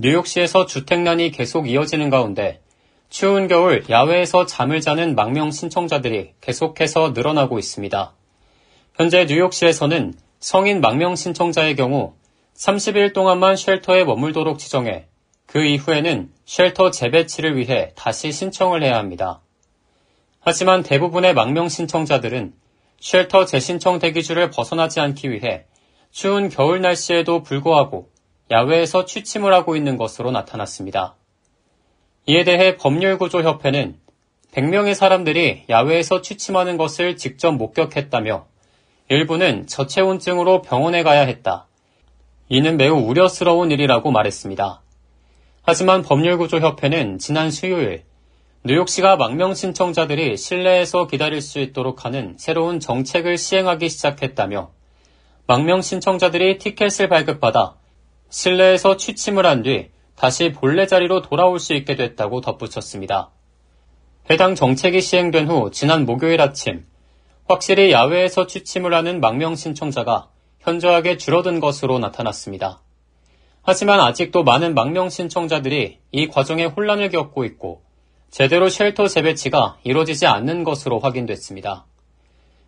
뉴욕시에서 0.00 0.64
주택난이 0.64 1.32
계속 1.32 1.68
이어지는 1.68 2.08
가운데 2.08 2.60
추운 3.10 3.48
겨울 3.48 3.84
야외에서 3.90 4.46
잠을 4.46 4.80
자는 4.80 5.16
망명 5.16 5.50
신청자들이 5.50 6.34
계속해서 6.40 7.14
늘어나고 7.16 7.58
있습니다. 7.58 8.14
현재 8.94 9.24
뉴욕시에서는 9.24 10.14
성인 10.38 10.80
망명 10.80 11.16
신청자의 11.16 11.74
경우 11.74 12.14
30일 12.54 13.12
동안만 13.12 13.56
shelter에 13.56 14.04
머물도록 14.04 14.60
지정해 14.60 15.06
그 15.46 15.64
이후에는 15.64 16.30
shelter 16.44 16.92
재배치를 16.92 17.56
위해 17.56 17.90
다시 17.96 18.30
신청을 18.30 18.84
해야 18.84 18.98
합니다. 18.98 19.40
하지만 20.38 20.84
대부분의 20.84 21.34
망명 21.34 21.68
신청자들은 21.68 22.52
shelter 23.00 23.46
재신청 23.46 23.98
대기줄을 23.98 24.50
벗어나지 24.50 25.00
않기 25.00 25.32
위해 25.32 25.64
추운 26.12 26.50
겨울 26.50 26.82
날씨에도 26.82 27.42
불구하고 27.42 28.10
야외에서 28.50 29.04
취침을 29.04 29.52
하고 29.52 29.76
있는 29.76 29.96
것으로 29.96 30.30
나타났습니다. 30.30 31.16
이에 32.26 32.44
대해 32.44 32.76
법률구조협회는 32.76 33.98
100명의 34.52 34.94
사람들이 34.94 35.64
야외에서 35.68 36.22
취침하는 36.22 36.76
것을 36.76 37.16
직접 37.16 37.52
목격했다며 37.52 38.46
일부는 39.08 39.66
저체온증으로 39.66 40.62
병원에 40.62 41.02
가야 41.02 41.22
했다. 41.22 41.66
이는 42.48 42.76
매우 42.76 42.96
우려스러운 42.96 43.70
일이라고 43.70 44.10
말했습니다. 44.10 44.82
하지만 45.62 46.02
법률구조협회는 46.02 47.18
지난 47.18 47.50
수요일 47.50 48.04
뉴욕시가 48.64 49.16
망명 49.16 49.54
신청자들이 49.54 50.36
실내에서 50.36 51.06
기다릴 51.06 51.40
수 51.40 51.60
있도록 51.60 52.04
하는 52.04 52.34
새로운 52.38 52.80
정책을 52.80 53.38
시행하기 53.38 53.88
시작했다며 53.88 54.70
망명 55.46 55.80
신청자들이 55.80 56.58
티켓을 56.58 57.08
발급받아 57.08 57.77
실내에서 58.30 58.96
취침을 58.96 59.46
한 59.46 59.62
뒤 59.62 59.90
다시 60.14 60.52
본래 60.52 60.86
자리로 60.86 61.22
돌아올 61.22 61.60
수 61.60 61.74
있게 61.74 61.94
됐다고 61.94 62.40
덧붙였습니다. 62.40 63.30
해당 64.30 64.54
정책이 64.54 65.00
시행된 65.00 65.48
후 65.48 65.70
지난 65.70 66.04
목요일 66.04 66.40
아침 66.40 66.84
확실히 67.46 67.92
야외에서 67.92 68.46
취침을 68.46 68.92
하는 68.92 69.20
망명 69.20 69.54
신청자가 69.54 70.28
현저하게 70.60 71.16
줄어든 71.16 71.60
것으로 71.60 71.98
나타났습니다. 71.98 72.82
하지만 73.62 74.00
아직도 74.00 74.44
많은 74.44 74.74
망명 74.74 75.08
신청자들이 75.08 75.98
이 76.10 76.26
과정에 76.28 76.64
혼란을 76.64 77.10
겪고 77.10 77.44
있고 77.44 77.82
제대로 78.30 78.68
쉘터 78.68 79.08
재배치가 79.08 79.78
이루어지지 79.84 80.26
않는 80.26 80.64
것으로 80.64 80.98
확인됐습니다. 80.98 81.86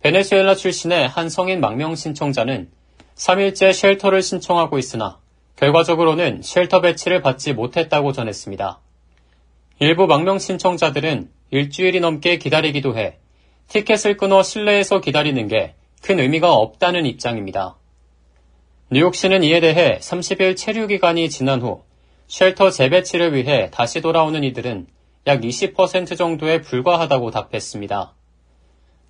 베네수엘라 0.00 0.54
출신의 0.54 1.08
한 1.08 1.28
성인 1.28 1.60
망명 1.60 1.94
신청자는 1.94 2.70
3일째 3.16 3.72
shelter를 3.72 4.22
신청하고 4.22 4.78
있으나 4.78 5.20
결과적으로는 5.56 6.42
shelter 6.42 6.80
배치를 6.80 7.22
받지 7.22 7.52
못했다고 7.52 8.12
전했습니다. 8.12 8.80
일부 9.80 10.06
망명 10.06 10.38
신청자들은 10.38 11.30
일주일이 11.50 12.00
넘게 12.00 12.38
기다리기도 12.38 12.96
해 12.96 13.18
티켓을 13.68 14.16
끊어 14.16 14.42
실내에서 14.42 15.00
기다리는 15.00 15.48
게 15.48 15.74
큰 16.04 16.20
의미가 16.20 16.52
없다는 16.52 17.06
입장입니다. 17.06 17.78
뉴욕시는 18.90 19.42
이에 19.42 19.60
대해 19.60 19.98
30일 20.00 20.54
체류 20.54 20.86
기간이 20.86 21.30
지난 21.30 21.62
후 21.62 21.82
shelter 22.28 22.68
재배치를 22.68 23.34
위해 23.34 23.70
다시 23.72 24.02
돌아오는 24.02 24.44
이들은 24.44 24.86
약 25.26 25.40
20% 25.40 26.18
정도에 26.18 26.60
불과하다고 26.60 27.30
답했습니다. 27.30 28.12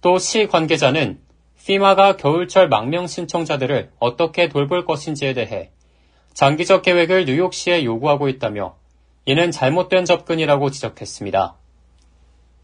또 0.02 0.18
시 0.18 0.46
관계자는 0.46 1.18
피마가 1.64 2.16
겨울철 2.16 2.68
망명 2.68 3.08
신청자들을 3.08 3.90
어떻게 3.98 4.48
돌볼 4.48 4.84
것인지에 4.84 5.34
대해 5.34 5.72
장기적 6.34 6.82
계획을 6.82 7.26
뉴욕시에 7.26 7.84
요구하고 7.84 8.28
있다며 8.28 8.76
이는 9.24 9.50
잘못된 9.50 10.04
접근이라고 10.04 10.70
지적했습니다. 10.70 11.56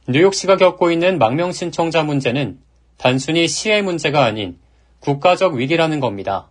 뉴욕시가 0.08 0.56
겪고 0.56 0.90
있는 0.90 1.18
망명 1.18 1.52
신청자 1.52 2.02
문제는 2.02 2.58
단순히 2.98 3.46
시의 3.48 3.82
문제가 3.82 4.24
아닌 4.24 4.58
국가적 4.98 5.54
위기라는 5.54 6.00
겁니다. 6.00 6.50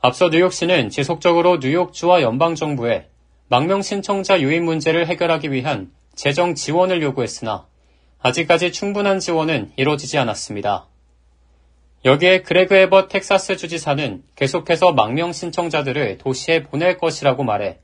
앞서 0.00 0.28
뉴욕시는 0.28 0.88
지속적으로 0.88 1.58
뉴욕주와 1.58 2.22
연방정부에 2.22 3.08
망명 3.48 3.82
신청자 3.82 4.40
유입 4.40 4.62
문제를 4.62 5.08
해결하기 5.08 5.50
위한 5.52 5.90
재정 6.14 6.54
지원을 6.54 7.02
요구했으나 7.02 7.66
아직까지 8.20 8.72
충분한 8.72 9.18
지원은 9.18 9.72
이루어지지 9.76 10.16
않았습니다. 10.16 10.86
여기에 12.04 12.42
그레그 12.42 12.74
에버 12.74 13.08
텍사스 13.08 13.56
주지사는 13.56 14.22
계속해서 14.34 14.92
망명 14.92 15.32
신청자들을 15.32 16.18
도시에 16.18 16.62
보낼 16.62 16.96
것이라고 16.96 17.44
말해 17.44 17.78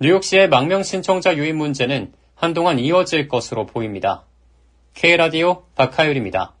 뉴욕시의 0.00 0.48
망명 0.48 0.82
신청자 0.84 1.36
유입 1.36 1.56
문제는 1.56 2.12
한동안 2.36 2.78
이어질 2.78 3.28
것으로 3.28 3.66
보입니다. 3.66 4.24
K라디오 4.94 5.64
박하율입니다. 5.74 6.54